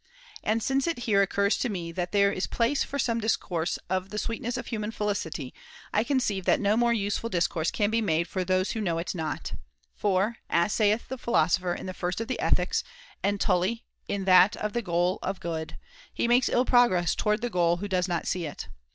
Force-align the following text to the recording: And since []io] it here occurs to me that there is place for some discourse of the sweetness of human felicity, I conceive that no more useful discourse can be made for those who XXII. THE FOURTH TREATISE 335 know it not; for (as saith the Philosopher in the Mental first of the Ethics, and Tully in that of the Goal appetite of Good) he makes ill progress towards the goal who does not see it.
And 0.43 0.63
since 0.63 0.87
[]io] 0.87 0.91
it 0.93 0.99
here 1.03 1.21
occurs 1.21 1.59
to 1.59 1.69
me 1.69 1.91
that 1.91 2.11
there 2.11 2.31
is 2.31 2.47
place 2.47 2.83
for 2.83 2.97
some 2.97 3.21
discourse 3.21 3.77
of 3.87 4.09
the 4.09 4.17
sweetness 4.17 4.57
of 4.57 4.65
human 4.65 4.89
felicity, 4.89 5.53
I 5.93 6.03
conceive 6.03 6.45
that 6.45 6.59
no 6.59 6.75
more 6.75 6.91
useful 6.91 7.29
discourse 7.29 7.69
can 7.69 7.91
be 7.91 8.01
made 8.01 8.27
for 8.27 8.43
those 8.43 8.71
who 8.71 8.79
XXII. 8.79 8.85
THE 8.85 8.95
FOURTH 8.95 8.99
TREATISE 8.99 9.97
335 9.99 10.07
know 10.09 10.17
it 10.17 10.25
not; 10.25 10.25
for 10.33 10.37
(as 10.49 10.73
saith 10.73 11.07
the 11.07 11.19
Philosopher 11.19 11.73
in 11.73 11.85
the 11.85 11.89
Mental 11.91 11.99
first 11.99 12.19
of 12.21 12.27
the 12.27 12.39
Ethics, 12.39 12.83
and 13.21 13.39
Tully 13.39 13.83
in 14.07 14.25
that 14.25 14.55
of 14.55 14.73
the 14.73 14.81
Goal 14.81 15.19
appetite 15.21 15.29
of 15.29 15.39
Good) 15.39 15.77
he 16.11 16.27
makes 16.27 16.49
ill 16.49 16.65
progress 16.65 17.13
towards 17.13 17.41
the 17.43 17.51
goal 17.51 17.77
who 17.77 17.87
does 17.87 18.07
not 18.07 18.25
see 18.25 18.47
it. 18.47 18.69